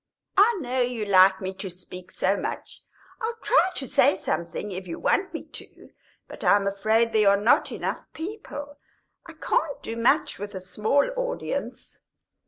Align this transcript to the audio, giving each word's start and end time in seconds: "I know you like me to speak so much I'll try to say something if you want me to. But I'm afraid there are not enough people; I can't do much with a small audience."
"I 0.35 0.57
know 0.61 0.81
you 0.81 1.05
like 1.05 1.41
me 1.41 1.53
to 1.53 1.69
speak 1.69 2.09
so 2.09 2.35
much 2.35 2.81
I'll 3.21 3.35
try 3.43 3.69
to 3.75 3.87
say 3.87 4.15
something 4.15 4.71
if 4.71 4.87
you 4.87 4.97
want 4.97 5.31
me 5.31 5.43
to. 5.49 5.89
But 6.27 6.43
I'm 6.43 6.65
afraid 6.65 7.13
there 7.13 7.29
are 7.29 7.37
not 7.39 7.71
enough 7.71 8.11
people; 8.11 8.79
I 9.27 9.33
can't 9.33 9.83
do 9.83 9.95
much 9.95 10.39
with 10.39 10.55
a 10.55 10.59
small 10.59 11.07
audience." 11.15 11.99